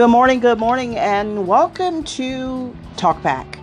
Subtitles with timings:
[0.00, 3.58] Good morning, good morning, and welcome to Talkback.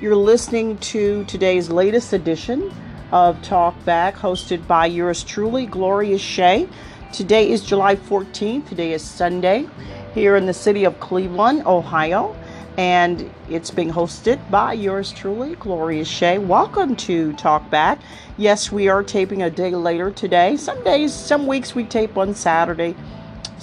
[0.00, 2.72] You're listening to today's latest edition
[3.10, 6.68] of Talkback, hosted by yours truly, Gloria Shea.
[7.12, 8.68] Today is July 14th.
[8.68, 9.68] Today is Sunday
[10.14, 12.36] here in the city of Cleveland, Ohio,
[12.78, 16.38] and it's being hosted by yours truly, Gloria Shea.
[16.38, 17.98] Welcome to Talkback.
[18.36, 20.56] Yes, we are taping a day later today.
[20.56, 22.94] Some days, some weeks we tape on Saturday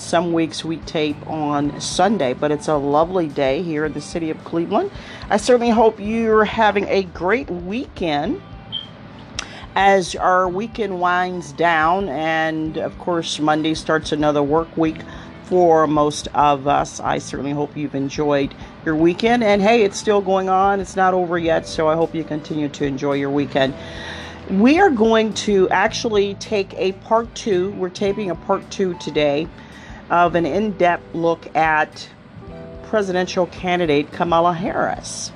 [0.02, 4.30] some weeks we tape on Sunday, but it's a lovely day here in the city
[4.30, 4.92] of Cleveland.
[5.30, 8.42] I certainly hope you're having a great weekend
[9.76, 14.98] as our weekend winds down, and of course, Monday starts another work week
[15.44, 17.00] for most of us.
[17.00, 21.14] I certainly hope you've enjoyed your weekend, and hey, it's still going on, it's not
[21.14, 23.74] over yet, so I hope you continue to enjoy your weekend.
[24.50, 27.72] We are going to actually take a part two.
[27.74, 29.48] We're taping a part two today
[30.12, 32.08] of an in depth look at
[32.84, 35.32] presidential candidate Kamala Harris.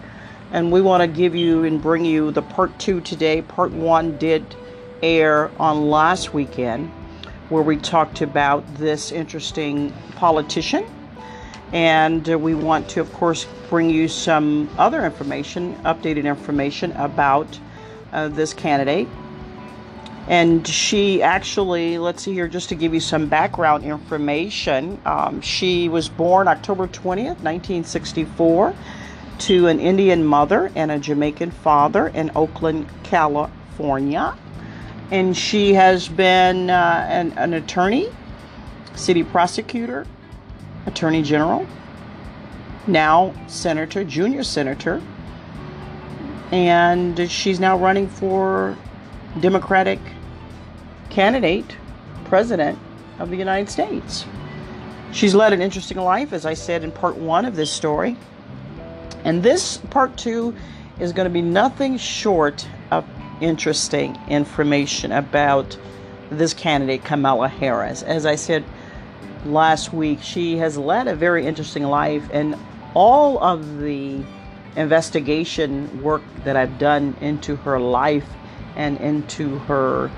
[0.51, 3.41] And we want to give you and bring you the part two today.
[3.41, 4.45] Part one did
[5.01, 6.89] air on last weekend,
[7.49, 10.85] where we talked about this interesting politician.
[11.71, 17.59] And we want to, of course, bring you some other information, updated information about
[18.11, 19.07] uh, this candidate
[20.27, 25.87] and she actually let's see here just to give you some background information um, she
[25.89, 28.75] was born october 20th 1964
[29.37, 34.35] to an indian mother and a jamaican father in oakland california.
[35.11, 38.09] And she has been uh, an, an attorney
[38.95, 40.07] city prosecutor
[40.85, 41.67] attorney general
[42.87, 45.01] now senator junior senator.
[46.51, 48.77] And she's now running for
[49.39, 49.99] democratic
[51.15, 51.77] candidate,
[52.25, 52.77] president
[53.19, 54.25] of the United States.
[55.13, 58.17] She's led an interesting life, as I said in part one of this story.
[59.23, 60.53] And this part two
[60.99, 63.05] is going to be nothing short of
[63.39, 65.77] interesting information about
[66.31, 68.03] this candidate, Kamala Harris.
[68.03, 68.65] As I said
[69.45, 72.57] last week, she has led a very interesting life, and
[72.93, 74.21] all of the
[74.75, 78.27] investigation work that I've done into her life
[78.75, 80.11] and into her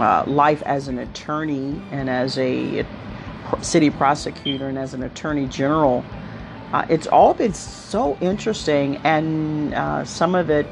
[0.00, 2.84] uh, life as an attorney and as a
[3.62, 6.04] city prosecutor and as an attorney general.
[6.72, 10.66] Uh, it's all been so interesting, and uh, some of it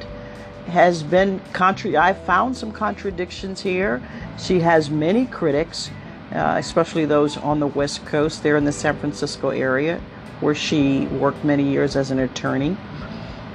[0.66, 4.02] has been contra- I found some contradictions here.
[4.38, 5.90] She has many critics,
[6.32, 10.00] uh, especially those on the West Coast, there in the San Francisco area,
[10.40, 12.76] where she worked many years as an attorney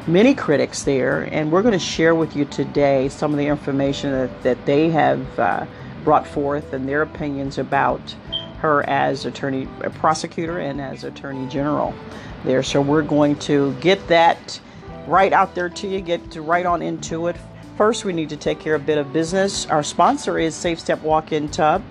[0.07, 4.11] many critics there, and we're going to share with you today some of the information
[4.11, 5.65] that, that they have uh,
[6.03, 8.01] brought forth and their opinions about
[8.59, 11.93] her as attorney prosecutor and as attorney general
[12.43, 12.63] there.
[12.63, 14.59] So we're going to get that
[15.07, 17.35] right out there to you, get right on into it.
[17.77, 19.65] First, we need to take care of a bit of business.
[19.67, 21.83] Our sponsor is Safe Step Walk-In Tub.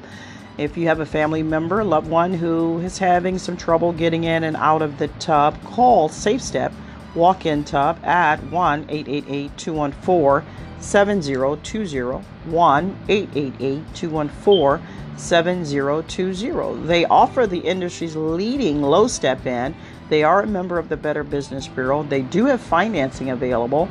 [0.59, 4.45] If you have a family member, loved one who is having some trouble getting in
[4.45, 6.73] and out of the tub, call Safe Step
[7.15, 10.47] walk in tub at 1 888 214
[10.81, 12.25] 7020.
[12.47, 16.87] 1 888 214 7020.
[16.87, 19.77] They offer the industry's leading low step in.
[20.09, 22.03] They are a member of the Better Business Bureau.
[22.03, 23.89] They do have financing available.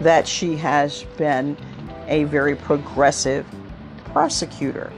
[0.00, 1.56] that she has been
[2.06, 3.44] a very progressive
[4.04, 4.92] prosecutor.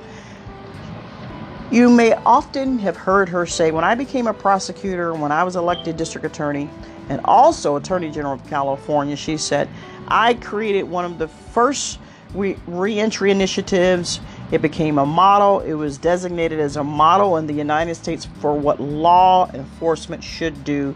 [1.75, 5.57] You may often have heard her say, When I became a prosecutor, when I was
[5.57, 6.71] elected district attorney,
[7.09, 9.69] and also Attorney General of California, she said,
[10.07, 11.99] I created one of the first
[12.33, 14.21] re- reentry initiatives
[14.53, 15.59] It became a model.
[15.63, 20.63] It was designated as a model in the United States for what law enforcement should
[20.63, 20.95] do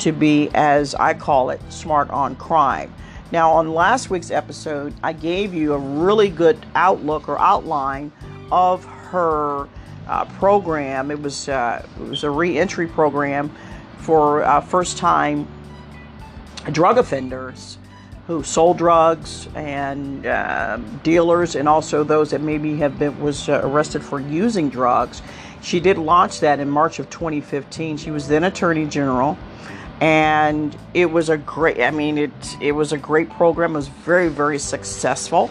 [0.00, 2.92] to be, as I call it, smart on crime.
[3.32, 8.12] Now, on last week's episode, I gave you a really good outlook or outline
[8.52, 9.66] of her
[10.06, 11.10] uh, program.
[11.10, 13.50] It was uh, it was a reentry program
[13.98, 15.48] for uh, first-time
[16.72, 17.78] drug offenders
[18.26, 23.60] who sold drugs and uh, dealers, and also those that maybe have been was uh,
[23.62, 25.22] arrested for using drugs.
[25.62, 27.96] She did launch that in March of 2015.
[27.98, 29.36] She was then Attorney General,
[30.00, 31.80] and it was a great.
[31.80, 33.72] I mean, it it was a great program.
[33.72, 35.50] It was very very successful,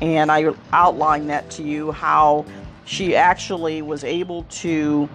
[0.00, 2.44] and I outlined that to you how
[2.84, 5.08] she actually was able to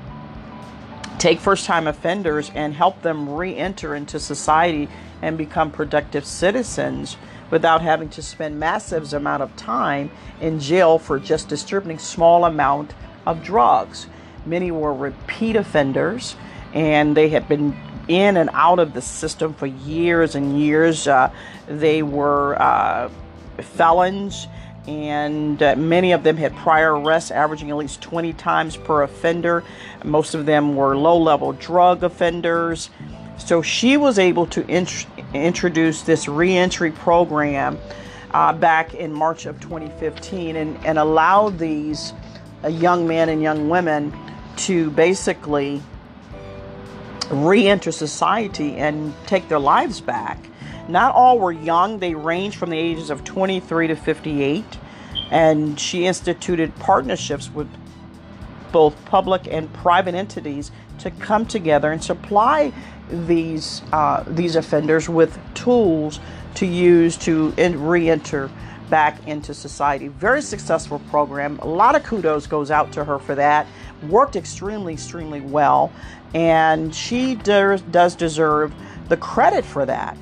[1.20, 4.88] take first time offenders and help them re enter into society
[5.22, 7.18] and become productive citizens
[7.50, 10.12] without having to spend massive amount of time
[10.42, 12.94] in jail for just distributing small amount
[13.26, 14.08] of drugs.
[14.46, 16.36] Many were repeat offenders
[16.74, 17.76] and they had been
[18.08, 21.08] in and out of the system for years and years.
[21.08, 21.32] Uh,
[21.68, 23.10] they were uh,
[23.60, 24.48] felons
[24.88, 29.64] and uh, many of them had prior arrests averaging at least 20 times per offender.
[30.04, 32.90] Most of them were low level drug offenders.
[33.38, 37.78] So she was able to int- introduce this reentry program
[38.32, 42.14] uh, back in March of 2015 and, and allowed these
[42.64, 44.14] uh, young men and young women
[44.56, 45.82] to basically
[47.30, 50.38] re enter society and take their lives back.
[50.88, 54.66] Not all were young, they ranged from the ages of 23 to 58.
[55.32, 57.70] And she instituted partnerships with
[58.72, 62.74] both public and private entities to come together and supply
[63.10, 66.20] these uh, these offenders with tools
[66.56, 68.50] to use to re-enter
[68.90, 70.08] back into society.
[70.08, 71.60] Very successful program.
[71.60, 73.68] A lot of kudos goes out to her for that.
[74.10, 75.92] Worked extremely, extremely well,
[76.34, 78.74] and she does deserve
[79.10, 80.18] the credit for that.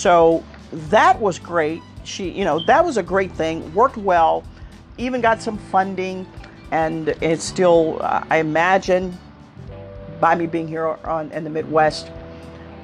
[0.00, 0.42] So
[0.72, 1.82] that was great.
[2.04, 3.74] She, you know, that was a great thing.
[3.74, 4.44] Worked well,
[4.96, 6.26] even got some funding,
[6.70, 9.18] and it's still, uh, I imagine,
[10.18, 12.10] by me being here on in the Midwest,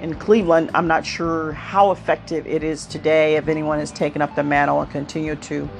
[0.02, 3.36] in Cleveland, I'm not sure how effective it is today.
[3.36, 5.70] If anyone has taken up the mantle and continue to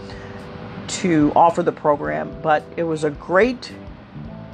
[1.03, 3.75] to offer the program, but it was a great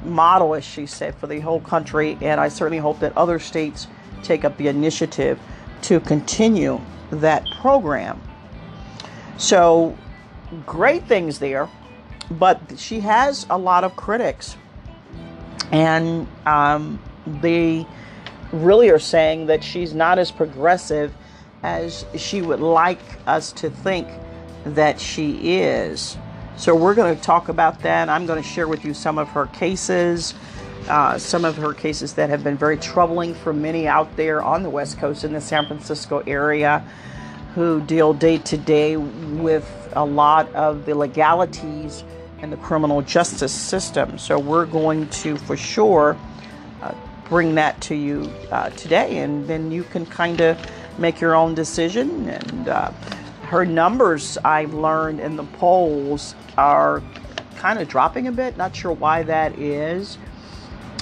[0.03, 3.87] model, as she said, for the whole country, and I certainly hope that other states
[4.21, 5.39] take up the initiative
[5.83, 6.81] to continue
[7.11, 8.21] that program.
[9.37, 9.97] So,
[10.65, 11.69] great things there,
[12.31, 14.55] but she has a lot of critics,
[15.71, 17.85] and um, they
[18.51, 21.13] really are saying that she's not as progressive
[21.63, 24.07] as she would like us to think
[24.65, 26.17] that she is.
[26.55, 28.09] So, we're going to talk about that.
[28.09, 30.35] I'm going to share with you some of her cases
[30.87, 34.63] uh, some of her cases that have been very troubling for many out there on
[34.63, 36.85] the West Coast in the San Francisco area
[37.55, 42.03] who deal day to day with a lot of the legalities
[42.41, 44.17] in the criminal justice system.
[44.17, 46.17] So we're going to, for sure,
[46.81, 46.93] uh,
[47.29, 50.57] bring that to you uh, today, and then you can kind of
[50.97, 52.27] make your own decision.
[52.27, 52.91] And uh,
[53.43, 57.01] her numbers, I've learned in the polls, are
[57.57, 58.57] kind of dropping a bit.
[58.57, 60.17] Not sure why that is.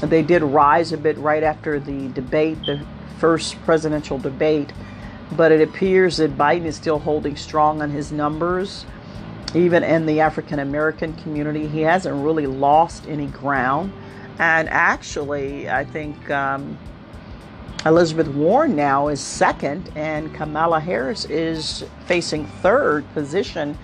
[0.02, 2.86] They did rise a bit right after the debate, the
[3.20, 4.74] first presidential debate,
[5.34, 8.86] but it appears that Biden is still holding strong on his numbers.
[9.54, 13.94] Even in the African American community, he hasn't really lost any ground.
[14.40, 16.78] And actually, I think um,
[17.86, 23.78] Elizabeth Warren now is second, and Kamala Harris is facing third position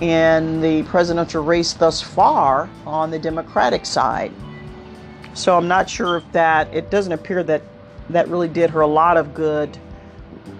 [0.00, 4.32] in the presidential race thus far on the Democratic side.
[5.34, 7.62] So I'm not sure if that, it doesn't appear that
[8.10, 9.76] that really did her a lot of good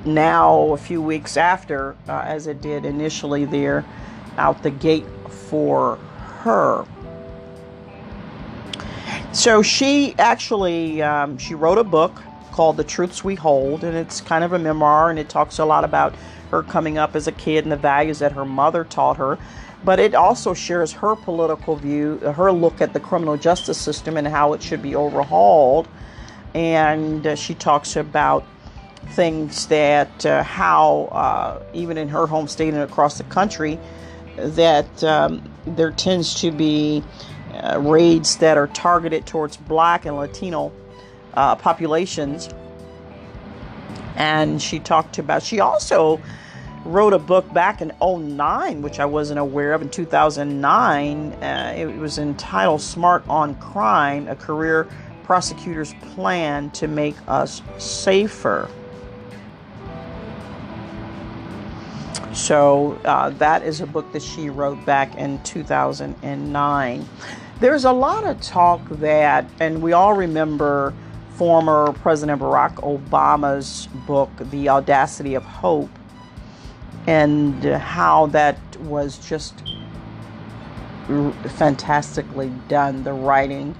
[0.04, 3.84] now, a few weeks after, uh, as it did initially there
[4.36, 5.96] out the gate for
[6.40, 6.84] her.
[9.32, 14.20] So she actually um, she wrote a book called The Truths We Hold, and it's
[14.20, 16.14] kind of a memoir, and it talks a lot about
[16.50, 19.38] her coming up as a kid and the values that her mother taught her
[19.84, 24.26] but it also shares her political view, her look at the criminal justice system and
[24.26, 25.86] how it should be overhauled.
[26.54, 28.46] And uh, she talks about
[29.10, 33.78] things that uh, how, uh, even in her home state and across the country,
[34.36, 37.04] that um, there tends to be
[37.52, 40.72] uh, raids that are targeted towards black and Latino
[41.34, 42.48] uh, populations.
[44.16, 46.20] And she talked about, she also
[46.84, 51.32] wrote a book back in 09, which I wasn't aware of in 2009.
[51.32, 54.86] Uh, it was entitled Smart on Crime A Career
[55.22, 58.68] Prosecutor's Plan to Make Us Safer.
[62.34, 67.08] So uh, that is a book that she wrote back in 2009.
[67.60, 70.92] There's a lot of talk that, and we all remember
[71.36, 75.88] former President Barack Obama's book, The Audacity of Hope,
[77.06, 79.62] and how that was just
[81.56, 83.04] fantastically done.
[83.04, 83.74] The writing,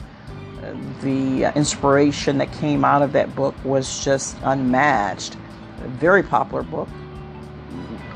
[1.01, 5.37] the inspiration that came out of that book was just unmatched.
[5.85, 6.89] A very popular book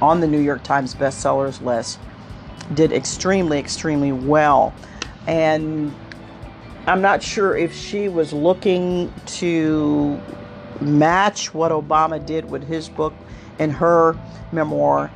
[0.00, 1.99] on the New York Times bestsellers list.
[2.75, 4.75] Did extremely, extremely well.
[5.27, 5.95] And
[6.87, 10.21] I'm not sure if she was looking to
[10.81, 13.15] match what Obama did with his book
[13.59, 14.17] in her
[14.53, 15.11] memoir,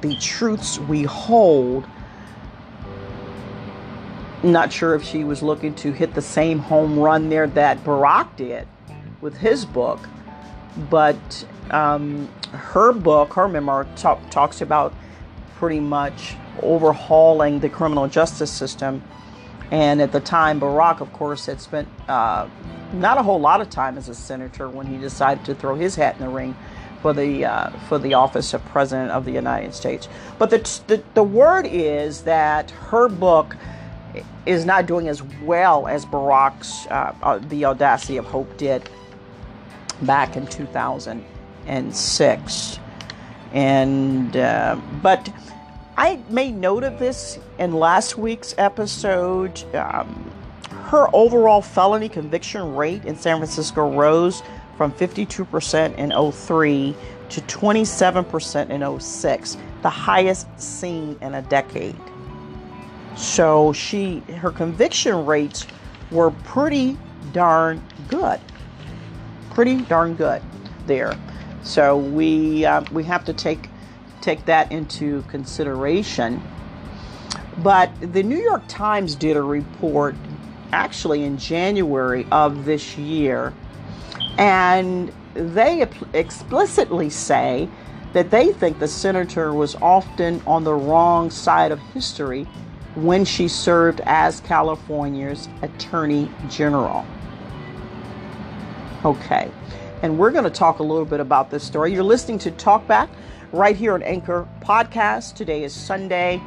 [0.00, 1.86] The Truths We Hold.
[4.42, 8.36] Not sure if she was looking to hit the same home run there that Barack
[8.36, 8.68] did
[9.20, 10.08] with his book,
[10.90, 14.94] but um, her book, her memoir, talk, talks about
[15.56, 19.02] pretty much overhauling the criminal justice system.
[19.70, 22.48] And at the time, Barack, of course, had spent uh,
[22.92, 25.96] not a whole lot of time as a senator when he decided to throw his
[25.96, 26.54] hat in the ring
[27.02, 30.08] for the uh, for the office of president of the United States.
[30.38, 33.56] But the, the the word is that her book
[34.46, 38.88] is not doing as well as Barack's uh, uh The Audacity of Hope did
[40.02, 42.78] back in 2006.
[43.52, 45.28] And uh, but
[45.96, 49.64] I made note of this in last week's episode.
[49.74, 50.30] Um,
[50.86, 54.42] her overall felony conviction rate in San Francisco rose
[54.76, 56.94] from 52% in 03
[57.28, 61.96] to 27% in 06, the highest seen in a decade.
[63.16, 65.66] So she her conviction rates
[66.10, 66.98] were pretty
[67.32, 68.40] darn good.
[69.50, 70.42] Pretty darn good
[70.86, 71.16] there.
[71.62, 73.70] So we uh, we have to take
[74.20, 76.42] take that into consideration.
[77.62, 80.14] But the New York Times did a report
[80.72, 83.54] actually in January of this year
[84.38, 87.68] and they explicitly say
[88.12, 92.44] that they think the senator was often on the wrong side of history
[92.94, 97.04] when she served as California's Attorney General.
[99.04, 99.50] Okay,
[100.02, 101.92] and we're going to talk a little bit about this story.
[101.92, 103.10] You're listening to Talkback
[103.52, 105.34] right here on Anchor Podcast.
[105.34, 106.42] Today is Sunday,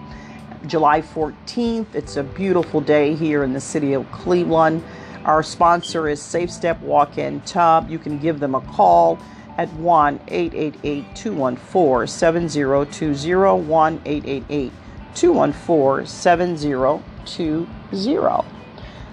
[0.65, 1.93] July 14th.
[1.93, 4.83] It's a beautiful day here in the city of Cleveland.
[5.25, 7.89] Our sponsor is Safe Step Walk In Tub.
[7.89, 9.19] You can give them a call
[9.57, 13.61] at 1 888 214 7020.
[13.65, 14.71] 1 888
[15.15, 17.03] 214 7020.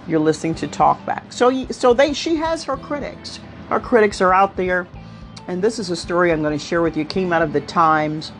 [0.07, 1.33] You're listening to Talkback.
[1.33, 3.41] So, so they, she has her critics.
[3.69, 4.87] Our critics are out there.
[5.49, 7.01] And this is a story I'm going to share with you.
[7.01, 8.31] It came out of the Times,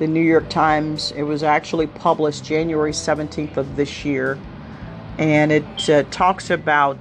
[0.00, 1.12] the New York Times.
[1.12, 4.36] It was actually published January 17th of this year
[5.18, 6.98] and it uh, talks about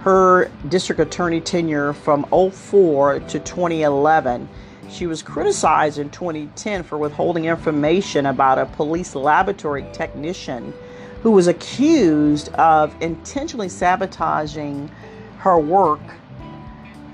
[0.00, 4.48] her district attorney tenure from 04 to 2011.
[4.88, 10.72] She was criticized in 2010 for withholding information about a police laboratory technician
[11.22, 14.90] who was accused of intentionally sabotaging
[15.38, 16.00] her work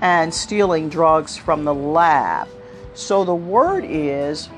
[0.01, 2.47] and stealing drugs from the lab.
[2.93, 4.49] So the word is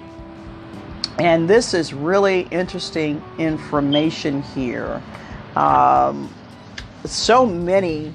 [1.20, 5.02] and this is really interesting information here.
[5.56, 6.34] Um,
[7.04, 8.14] so many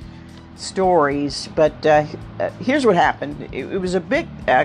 [0.56, 2.06] stories, but uh,
[2.61, 4.64] here's what happened it, it was a big uh,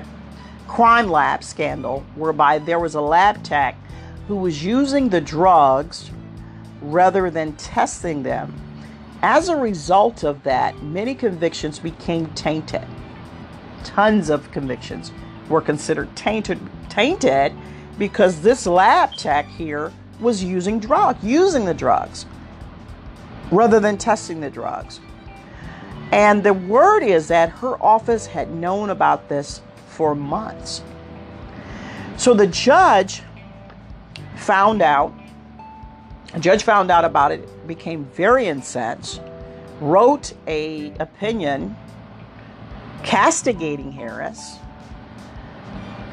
[0.68, 3.76] crime lab scandal whereby there was a lab tech
[4.28, 6.12] who was using the drugs
[6.82, 8.54] rather than testing them.
[9.22, 12.88] As a result of that, many convictions became tainted.
[13.84, 15.12] Tons of convictions
[15.50, 17.54] were considered tainted, tainted
[18.00, 22.26] because this lab tech here was using drug, using the drugs
[23.52, 25.00] rather than testing the drugs.
[26.12, 30.82] And the word is that her office had known about this for months.
[32.18, 33.22] So the judge
[34.36, 35.14] found out,
[36.34, 39.22] a judge found out about it, became very incensed,
[39.80, 41.76] wrote a opinion
[43.04, 44.58] castigating Harris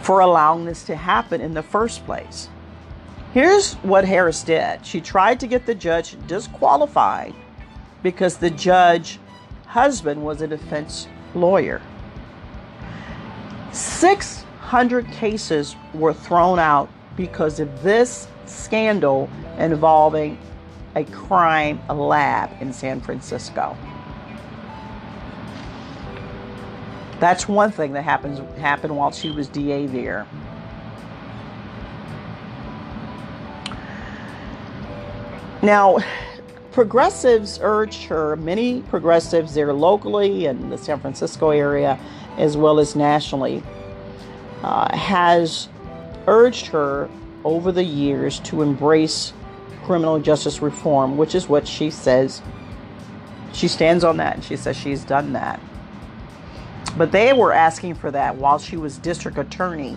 [0.06, 2.48] for allowing this to happen in the first place.
[3.34, 7.34] Here's what Harris did she tried to get the judge disqualified
[8.04, 9.18] because the judge
[9.66, 11.82] husband was a defense lawyer.
[13.72, 20.38] 600 cases were thrown out because of this scandal involving
[20.94, 23.76] a crime lab in San Francisco.
[27.18, 30.26] That's one thing that happens happened while she was DA there.
[35.62, 35.99] Now,
[36.73, 41.99] progressives urged her, many progressives there locally in the San Francisco area
[42.37, 43.62] as well as nationally,
[44.62, 45.68] uh, has
[46.26, 47.08] urged her
[47.44, 49.32] over the years to embrace
[49.85, 52.42] criminal justice reform, which is what she says.
[53.52, 55.61] She stands on that and she says she's done that.
[56.97, 59.97] But they were asking for that while she was district attorney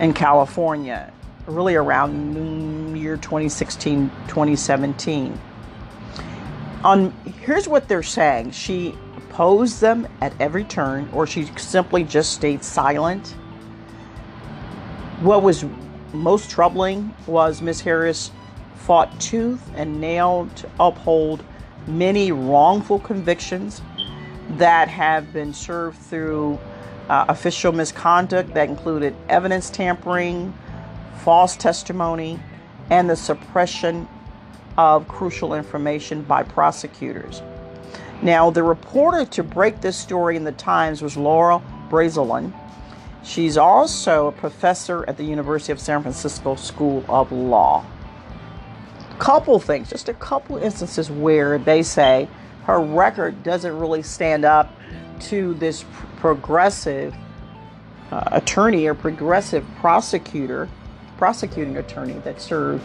[0.00, 1.12] in California,
[1.46, 5.40] really around year 2016, 2017.
[6.84, 7.10] On
[7.40, 8.50] here's what they're saying.
[8.50, 13.34] She opposed them at every turn, or she simply just stayed silent.
[15.20, 15.64] What was
[16.12, 18.30] most troubling was Miss Harris
[18.74, 21.42] fought tooth and nail to uphold
[21.86, 23.80] many wrongful convictions
[24.50, 26.58] that have been served through
[27.08, 30.52] uh, official misconduct that included evidence tampering,
[31.22, 32.40] false testimony,
[32.90, 34.08] and the suppression
[34.76, 37.42] of crucial information by prosecutors.
[38.22, 42.52] Now, the reporter to break this story in the Times was Laura Brazelin.
[43.22, 47.84] She's also a professor at the University of San Francisco School of Law.
[49.18, 52.28] Couple things, just a couple instances where they say
[52.66, 54.72] her record doesn't really stand up
[55.20, 55.84] to this
[56.16, 57.14] progressive
[58.10, 60.68] uh, attorney or progressive prosecutor,
[61.16, 62.84] prosecuting attorney that served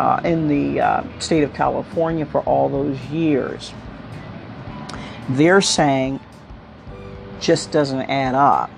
[0.00, 3.72] uh, in the uh, state of California for all those years.
[5.30, 6.18] They're saying
[7.38, 8.70] just doesn't add up.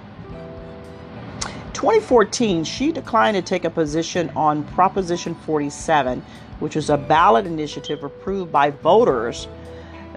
[1.73, 6.23] 2014, she declined to take a position on Proposition 47,
[6.61, 9.49] which was a ballot initiative approved by voters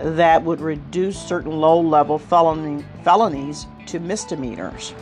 [0.01, 4.93] that would reduce certain low level felony, felonies to misdemeanors.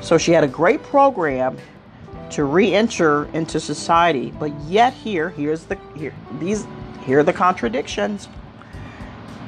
[0.00, 1.56] So she had a great program
[2.30, 6.66] to re-enter into society, but yet here, here's the here these
[7.04, 8.28] here are the contradictions.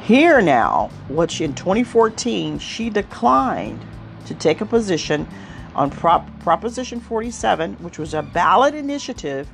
[0.02, 3.84] Here now, which in 2014 she declined
[4.26, 5.26] to take a position
[5.74, 9.48] on Prop, Proposition 47, which was a ballot initiative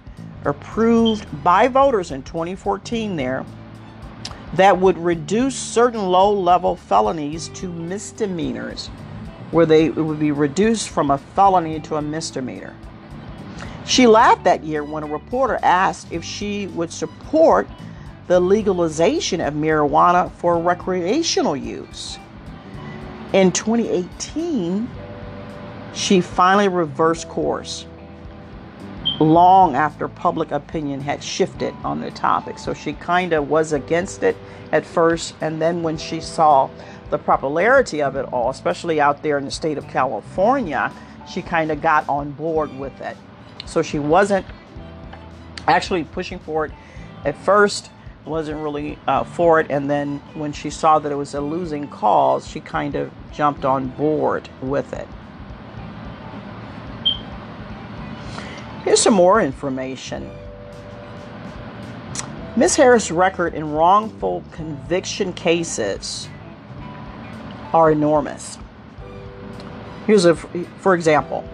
[0.44, 3.44] approved by voters in 2014 there
[4.57, 8.88] that would reduce certain low level felonies to misdemeanors,
[9.51, 12.77] where they would be reduced from a felony to a misdemeanor.
[13.85, 17.69] She laughed that year when a reporter asked if she would support
[18.29, 22.19] the legalization of marijuana for recreational use.
[23.33, 24.88] In 2018,
[25.93, 27.87] she finally reversed course
[29.20, 32.59] long after public opinion had shifted on the topic.
[32.59, 34.37] So she kind of was against it
[34.72, 36.68] at first, and then when she saw
[37.11, 40.92] the popularity of it all, especially out there in the state of California,
[41.31, 43.16] she kind of got on board with it.
[43.66, 44.46] So she wasn't
[45.68, 46.72] actually pushing for it
[47.24, 47.90] at first,
[48.24, 51.87] wasn't really uh, for it, and then when she saw that it was a losing
[51.88, 55.07] cause, she kind of jumped on board with it.
[58.85, 60.31] Here's some more information.
[62.57, 62.77] Ms.
[62.77, 66.29] Harris' record in wrongful conviction cases
[67.73, 68.59] are enormous.
[70.07, 71.49] Here's a, for example,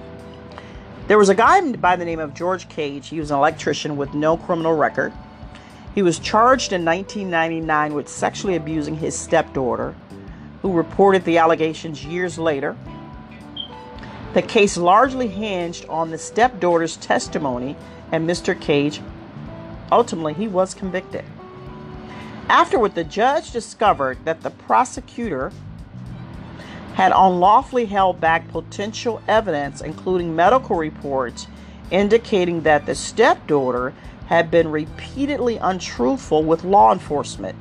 [1.07, 3.09] there was a guy by the name of George Gage.
[3.09, 5.13] He was an electrician with no criminal record.
[5.95, 9.95] He was charged in 1999 with sexually abusing his stepdaughter,
[10.63, 12.77] who reported the allegations years later.
[14.33, 17.77] The case largely hinged on the stepdaughter's testimony,
[18.13, 18.59] and Mr.
[18.59, 19.01] Gage
[19.91, 21.25] ultimately he was convicted.
[22.49, 25.53] Afterward, the judge discovered that the prosecutor
[26.95, 31.47] had unlawfully held back potential evidence, including medical reports,
[31.91, 33.93] indicating that the stepdaughter
[34.27, 37.57] had been repeatedly untruthful with law enforcement.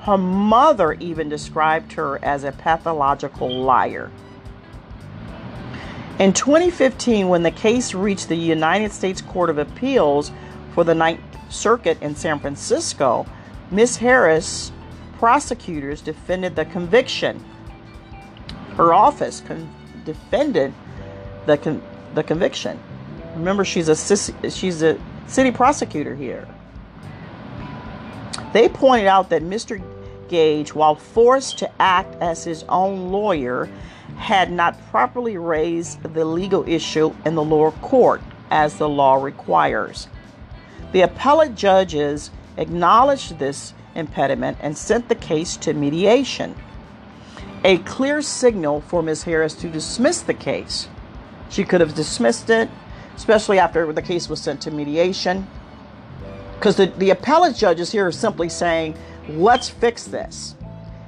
[0.00, 4.10] Her mother even described her as a pathological liar.
[6.18, 10.32] In 2015, when the case reached the United States Court of Appeals
[10.74, 13.24] for the Ninth Circuit in San Francisco,
[13.70, 13.98] Ms.
[13.98, 14.72] Harris
[15.18, 17.44] prosecutors defended the conviction.
[18.76, 19.72] Her office con-
[20.04, 20.72] defended
[21.46, 21.82] the con-
[22.14, 22.80] the conviction.
[23.36, 26.48] Remember, she's a she's a city prosecutor here.
[28.52, 29.80] They pointed out that Mr.
[30.28, 33.68] Gage, while forced to act as his own lawyer,
[34.16, 40.08] had not properly raised the legal issue in the lower court as the law requires.
[40.92, 46.54] The appellate judges acknowledged this impediment and sent the case to mediation.
[47.64, 49.24] A clear signal for Ms.
[49.24, 50.88] Harris to dismiss the case.
[51.50, 52.68] She could have dismissed it,
[53.16, 55.46] especially after the case was sent to mediation.
[56.54, 58.96] Because the, the appellate judges here are simply saying,
[59.28, 60.54] let's fix this.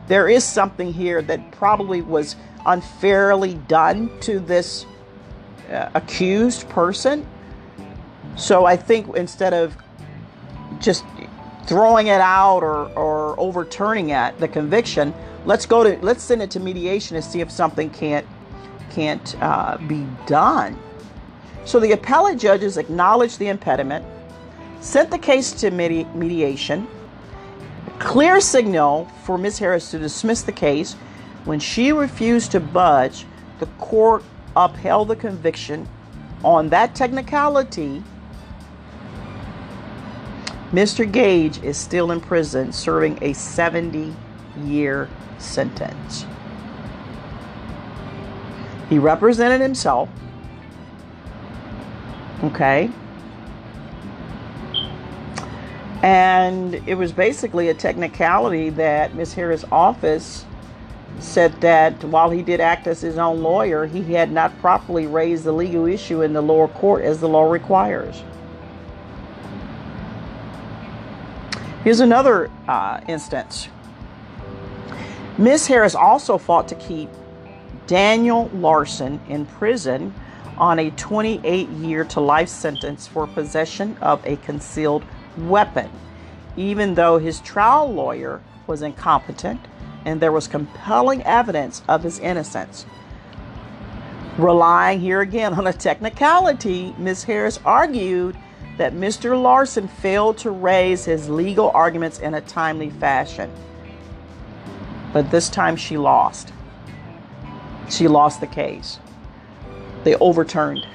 [0.07, 4.87] There is something here that probably was unfairly done to this
[5.71, 7.27] uh, accused person.
[8.37, 9.77] So I think instead of
[10.81, 11.05] just
[11.67, 16.51] throwing it out or, or overturning it, the conviction, let's go to let's send it
[16.53, 18.27] to mediation and see if something can't
[18.91, 20.79] can't uh, be done.
[21.65, 24.05] So the appellate judges acknowledged the impediment,
[24.81, 26.89] sent the case to medi- mediation.
[27.87, 29.59] A clear signal for Ms.
[29.59, 30.95] Harris to dismiss the case
[31.45, 33.27] when she refused to budge,
[33.59, 34.23] the court
[34.57, 35.89] upheld the conviction
[36.45, 38.03] on that technicality.
[40.73, 41.11] Mr.
[41.11, 44.15] Gage is still in prison serving a 70
[44.65, 46.27] year sentence.
[48.89, 50.09] He represented himself.
[52.45, 52.91] Okay.
[56.03, 60.47] And it was basically a technicality that Miss Harris' office
[61.19, 65.45] said that while he did act as his own lawyer, he had not properly raised
[65.45, 68.23] the legal issue in the lower court as the law requires.
[71.85, 73.69] Here's another uh, instance.
[75.39, 77.09] Miss Harris also fought to keep
[77.87, 80.15] Daniel Larson in prison
[80.59, 85.03] on a 28 year to life sentence for possession of a concealed
[85.37, 85.91] weapon,
[86.57, 89.61] even though his trial lawyer was incompetent
[90.05, 92.87] and there was compelling evidence of his innocence.
[94.39, 97.25] Relying here again on a technicality, Ms.
[97.25, 98.37] Harris argued
[98.79, 99.41] that Mr.
[99.41, 103.51] Larson failed to raise his legal arguments in a timely fashion.
[105.13, 106.53] But this time she lost.
[107.91, 108.99] She lost the case.
[110.05, 110.87] They overturned.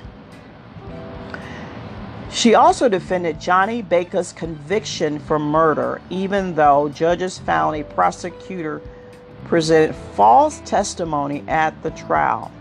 [2.35, 8.81] She also defended Johnny Baca's conviction for murder, even though judges found a prosecutor
[9.45, 12.51] presented false testimony at the trial.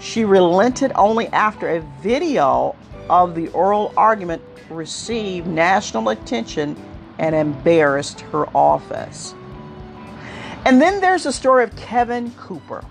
[0.00, 2.74] She relented only after a video
[3.08, 6.76] of the oral argument received national attention
[7.20, 9.32] and embarrassed her office.
[10.64, 12.84] And then there's the story of Kevin Cooper,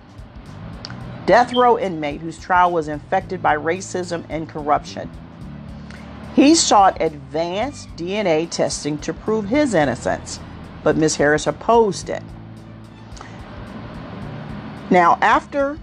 [1.26, 5.10] death row inmate whose trial was infected by racism and corruption.
[6.38, 10.40] He sought advanced DNA testing to prove his innocence,
[10.84, 11.16] but Ms.
[11.16, 12.22] Harris opposed it.
[14.92, 15.80] Now, after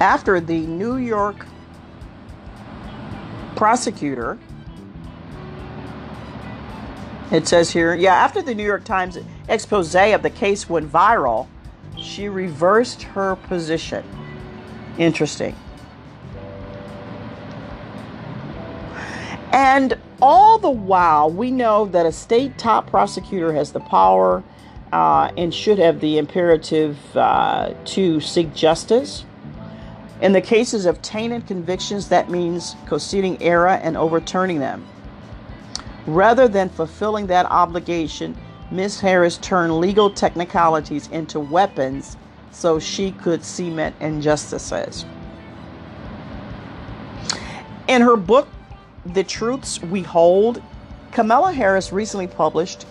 [0.00, 1.46] after the New York
[3.54, 4.36] prosecutor
[7.30, 9.16] it says here, yeah, after the New York Times
[9.48, 11.46] expose of the case went viral,
[11.96, 14.04] she reversed her position.
[14.98, 15.54] Interesting.
[19.56, 24.44] And all the while, we know that a state top prosecutor has the power
[24.92, 29.24] uh, and should have the imperative uh, to seek justice.
[30.20, 34.86] In the cases of tainted convictions, that means conceding error and overturning them.
[36.06, 38.36] Rather than fulfilling that obligation,
[38.70, 39.00] Ms.
[39.00, 42.18] Harris turned legal technicalities into weapons
[42.50, 45.06] so she could cement injustices.
[47.88, 48.48] In her book,
[49.14, 50.62] The Truths We Hold,
[51.12, 52.86] Kamala Harris recently published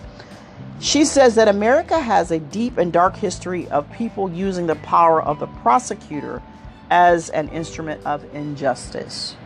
[0.78, 5.22] she says that America has a deep and dark history of people using the power
[5.22, 6.42] of the prosecutor
[6.90, 9.36] as an instrument of injustice.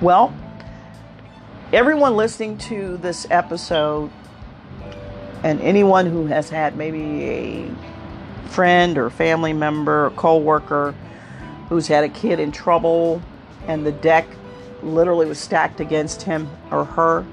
[0.00, 0.34] Well,
[1.72, 4.10] everyone listening to this episode
[5.44, 7.70] and anyone who has had maybe a
[8.48, 10.94] friend or family member or co-worker
[11.68, 13.20] who's had a kid in trouble
[13.66, 14.26] and the deck
[14.82, 17.24] literally was stacked against him or her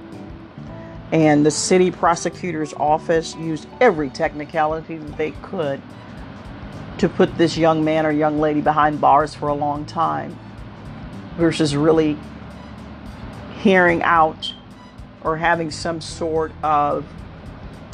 [1.12, 5.82] and the city prosecutor's office used every technicality that they could
[6.98, 10.38] to put this young man or young lady behind bars for a long time
[11.38, 12.18] versus really
[13.60, 14.54] hearing out
[15.24, 17.06] or having some sort of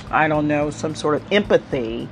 [0.09, 2.09] I don't know, some sort of empathy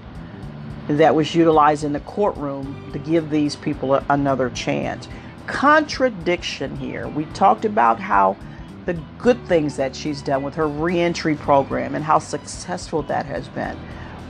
[0.87, 5.07] that was utilized in the courtroom to give these people a, another chance.
[5.49, 7.07] Contradiction here.
[7.07, 8.37] We talked about how
[8.85, 13.47] the good things that she's done with her reentry program and how successful that has
[13.49, 13.75] been.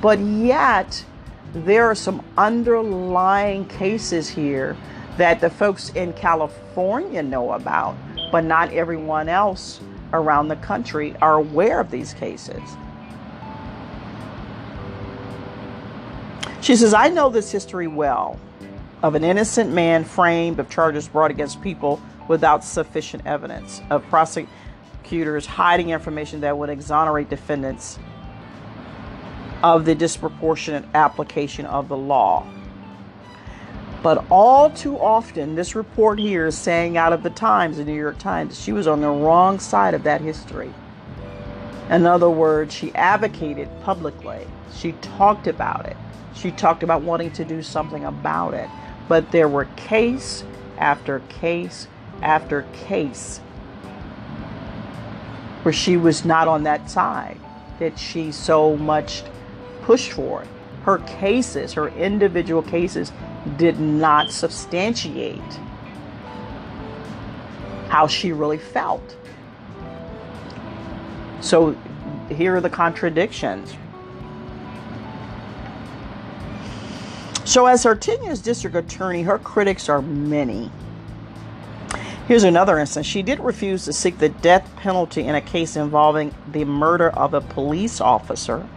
[0.01, 1.03] But yet,
[1.53, 4.77] there are some underlying cases here
[5.17, 7.97] that the folks in California know about,
[8.32, 9.82] but not everyone else
[10.13, 12.62] around the country are aware of these cases.
[16.62, 18.39] She says, I know this history well
[19.02, 25.46] of an innocent man framed of charges brought against people without sufficient evidence, of prosecutors
[25.46, 27.98] hiding information that would exonerate defendants
[29.64, 32.46] of the disproportionate application of the law.
[34.02, 37.94] But all too often, this report here is saying out of the Times, the New
[37.94, 40.74] York Times, she was on the wrong side of that history.
[41.90, 45.98] In other words, she advocated publicly, she talked about it,
[46.34, 48.70] she talked about wanting to do something about it.
[49.10, 50.45] But there were case
[50.78, 51.88] after case
[52.22, 53.39] after case
[55.63, 57.38] where she was not on that side
[57.80, 59.24] that she so much
[59.82, 60.45] pushed for.
[60.84, 63.12] Her cases, her individual cases,
[63.58, 65.60] did not substantiate
[67.89, 69.17] how she really felt.
[71.41, 71.76] So
[72.30, 73.74] here are the contradictions.
[77.50, 80.70] So, as Artinia's district attorney, her critics are many.
[82.28, 83.08] Here's another instance.
[83.08, 87.34] She did refuse to seek the death penalty in a case involving the murder of
[87.34, 88.70] a police officer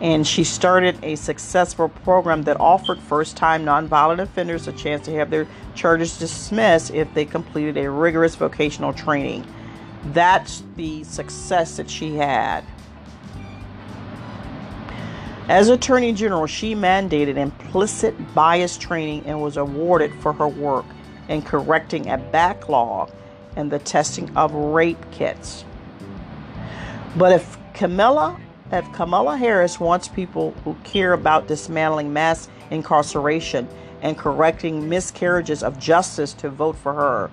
[0.00, 5.12] and she started a successful program that offered first time nonviolent offenders a chance to
[5.12, 9.46] have their charges dismissed if they completed a rigorous vocational training.
[10.04, 12.64] That's the success that she had.
[15.50, 20.84] As Attorney General, she mandated implicit bias training and was awarded for her work
[21.28, 23.10] in correcting a backlog
[23.56, 25.64] in the testing of rape kits.
[27.16, 33.66] But if Camilla if Kamala Harris wants people who care about dismantling mass incarceration
[34.02, 37.28] and correcting miscarriages of justice to vote for her,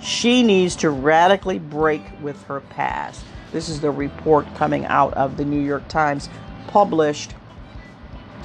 [0.00, 3.24] she needs to radically break with her past.
[3.52, 6.28] This is the report coming out of the New York Times,
[6.66, 7.32] published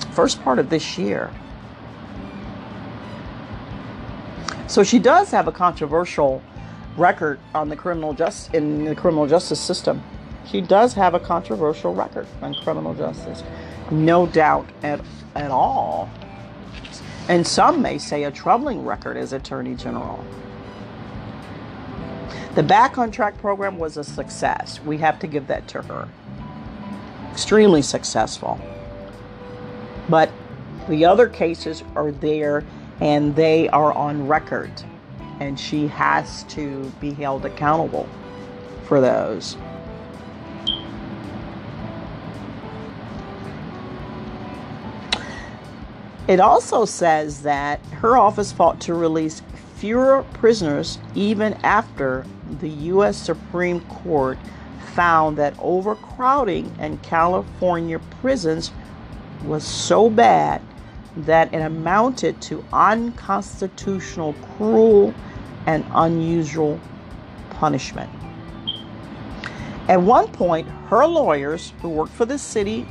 [0.07, 1.31] first part of this year.
[4.67, 6.43] So she does have a controversial
[6.95, 10.03] record on the criminal just in the criminal justice system.
[10.45, 13.43] She does have a controversial record on criminal justice,
[13.91, 15.01] no doubt at,
[15.35, 16.09] at all.
[17.27, 20.23] And some may say a troubling record as Attorney General.
[22.55, 24.79] The Back on Track program was a success.
[24.81, 26.07] We have to give that to her.
[27.31, 28.59] Extremely successful.
[30.09, 30.31] But
[30.87, 32.63] the other cases are there
[32.99, 34.71] and they are on record.
[35.39, 38.09] And she has to be held accountable
[38.85, 39.55] for those.
[46.27, 49.41] It also says that her office fought to release
[49.77, 52.25] fewer prisoners even after
[52.59, 53.17] the U.S.
[53.17, 54.37] Supreme Court
[54.93, 58.71] found that overcrowding in California prisons
[59.43, 60.61] was so bad
[61.17, 65.13] that it amounted to unconstitutional, cruel,
[65.65, 66.79] and unusual
[67.51, 68.09] punishment.
[69.87, 72.87] At one point, her lawyers, who worked for the city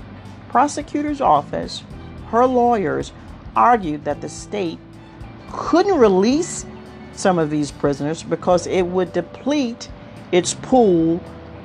[0.48, 1.84] prosecutor's office,
[2.28, 3.12] her lawyers
[3.54, 4.78] argued that the state
[5.50, 6.66] couldn't release
[7.12, 9.88] some of these prisoners because it would deplete
[10.32, 11.20] its pool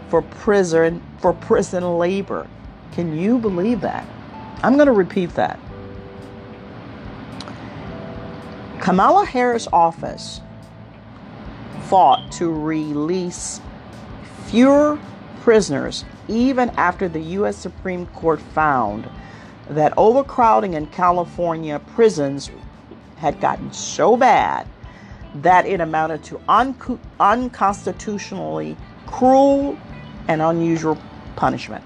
[0.10, 2.48] for prison for prison labor.
[2.92, 4.06] Can you believe that?
[4.64, 5.60] I'm going to repeat that.
[8.80, 10.42] Kamala Harris' office
[11.84, 13.60] fought to release
[14.46, 15.00] fewer
[15.42, 17.58] prisoners even after the U.S.
[17.58, 19.10] Supreme Court found
[19.70, 22.50] that overcrowding in California prisons
[23.18, 24.68] had gotten so bad
[25.36, 26.76] that it amounted to un-
[27.20, 29.78] unconstitutionally cruel
[30.28, 30.98] and unusual
[31.36, 31.84] punishment.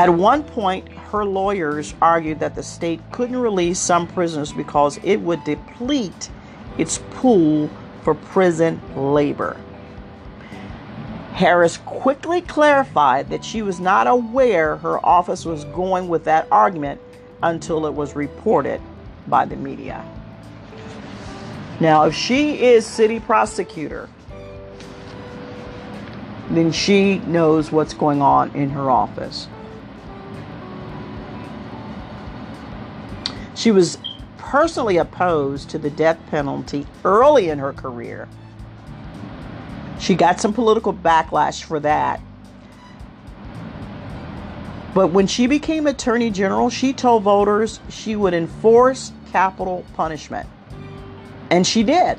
[0.00, 5.18] At one point, her lawyers argued that the state couldn't release some prisoners because it
[5.18, 6.30] would deplete
[6.78, 7.68] its pool
[8.02, 9.58] for prison labor.
[11.34, 16.98] Harris quickly clarified that she was not aware her office was going with that argument
[17.42, 18.80] until it was reported
[19.26, 20.02] by the media.
[21.78, 24.08] Now, if she is city prosecutor,
[26.48, 29.46] then she knows what's going on in her office.
[33.60, 33.98] She was
[34.38, 38.26] personally opposed to the death penalty early in her career
[39.98, 42.22] She got some political backlash for that.
[44.94, 50.48] But when she became Attorney General, she told voters she would enforce capital punishment.
[51.50, 52.18] And she did.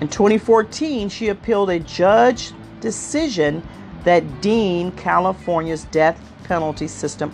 [0.00, 3.62] In 2014, she appealed a judge decision
[4.02, 7.32] that deemed California's death penalty system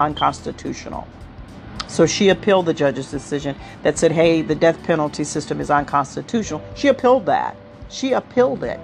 [0.00, 1.08] unconstitutional.
[1.92, 6.62] So she appealed the judge's decision that said, hey, the death penalty system is unconstitutional.
[6.74, 7.54] She appealed that.
[7.90, 8.80] She appealed it.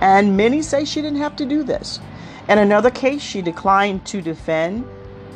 [0.00, 2.00] And many say she didn't have to do this.
[2.48, 4.86] In another case, she declined to defend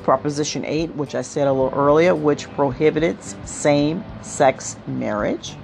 [0.02, 5.56] Proposition 8, which I said a little earlier, which prohibits same sex marriage.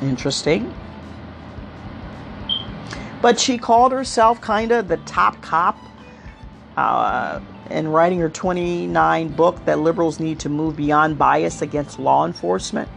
[0.00, 0.72] Interesting.
[3.20, 5.76] But she called herself kind of the top cop
[6.76, 12.26] uh, in writing her 29 book that liberals need to move beyond bias against law
[12.26, 12.88] enforcement.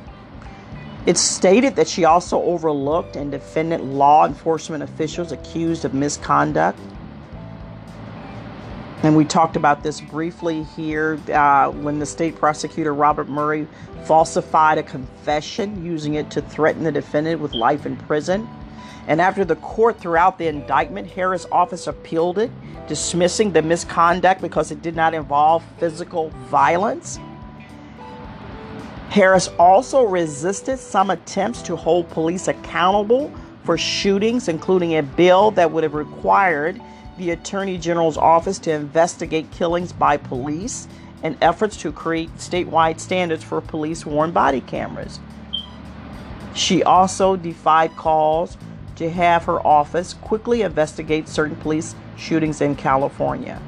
[1.06, 6.80] It's stated that she also overlooked and defended law enforcement officials accused of misconduct.
[9.04, 13.68] And we talked about this briefly here uh, when the state prosecutor Robert Murray
[14.04, 18.50] falsified a confession, using it to threaten the defendant with life in prison.
[19.08, 22.52] And after the court threw out the indictment, Harris' office appealed it,
[22.88, 27.18] dismissing the misconduct because it did not involve physical violence.
[29.10, 33.32] Harris also resisted some attempts to hold police accountable
[33.64, 36.82] for shootings, including a bill that would have required
[37.18, 40.88] the Attorney General's office to investigate killings by police
[41.24, 45.20] and efforts to create statewide standards for police worn body cameras.
[46.54, 48.58] She also defied calls
[48.98, 53.62] to have her office quickly investigate certain police shootings in California.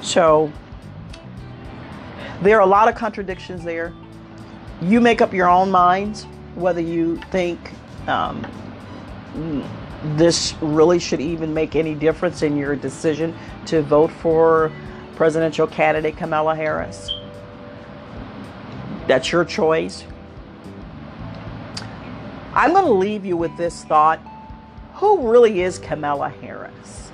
[0.00, 0.50] So,
[2.40, 3.92] there are a lot of contradictions there.
[4.80, 6.24] You make up your own minds
[6.54, 7.58] whether you think
[8.06, 8.46] um,
[10.16, 14.72] this really should even make any difference in your decision to vote for
[15.16, 17.10] presidential candidate Kamala Harris.
[19.08, 20.04] That's your choice.
[22.58, 24.18] I'm going to leave you with this thought
[24.94, 27.12] Who really is Kamala Harris?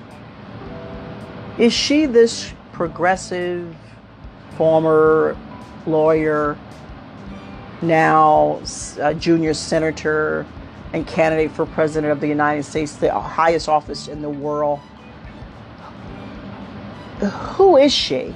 [1.58, 3.76] Is she this progressive,
[4.56, 5.36] former
[5.86, 6.56] lawyer,
[7.82, 8.62] now
[9.18, 10.46] junior senator,
[10.94, 14.78] and candidate for president of the United States, the highest office in the world?
[17.20, 18.34] Who is she?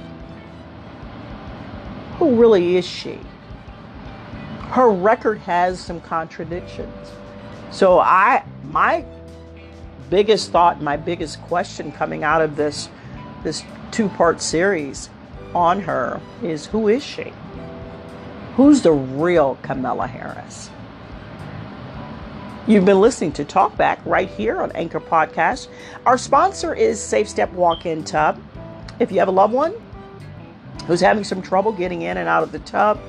[2.19, 3.19] Who really is she?
[4.69, 7.11] Her record has some contradictions.
[7.71, 9.05] So I my
[10.09, 12.89] biggest thought, my biggest question coming out of this
[13.43, 15.09] this two-part series
[15.55, 17.33] on her is who is she?
[18.55, 20.69] Who's the real Kamala Harris?
[22.67, 25.69] You've been listening to Talkback right here on Anchor Podcast.
[26.05, 28.39] Our sponsor is Safe Step Walk-In Tub.
[28.99, 29.73] If you have a loved one
[30.85, 32.99] who's having some trouble getting in and out of the tub,